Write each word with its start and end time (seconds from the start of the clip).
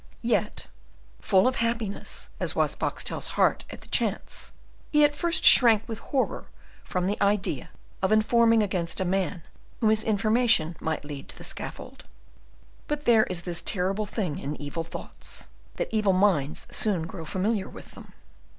Yet, 0.23 0.65
full 1.19 1.47
of 1.47 1.57
happiness 1.57 2.29
as 2.39 2.55
was 2.55 2.73
Boxtel's 2.73 3.27
heart 3.37 3.65
at 3.69 3.81
the 3.81 3.87
chance, 3.87 4.51
he 4.91 5.03
at 5.03 5.13
first 5.13 5.45
shrank 5.45 5.87
with 5.87 5.99
horror 5.99 6.47
from 6.83 7.05
the 7.05 7.21
idea 7.21 7.69
of 8.01 8.11
informing 8.11 8.63
against 8.63 8.99
a 8.99 9.05
man 9.05 9.43
whom 9.79 9.89
this 9.89 10.03
information 10.03 10.75
might 10.79 11.05
lead 11.05 11.29
to 11.29 11.37
the 11.37 11.43
scaffold. 11.43 12.05
But 12.87 13.05
there 13.05 13.25
is 13.25 13.43
this 13.43 13.61
terrible 13.61 14.07
thing 14.07 14.39
in 14.39 14.59
evil 14.59 14.83
thoughts, 14.83 15.49
that 15.75 15.89
evil 15.95 16.13
minds 16.13 16.65
soon 16.71 17.05
grow 17.05 17.23
familiar 17.23 17.69
with 17.69 17.91
them. 17.91 18.11